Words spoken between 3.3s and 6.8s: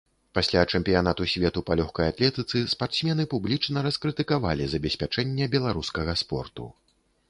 публічна раскрытыкавалі забеспячэнне беларускага спорту.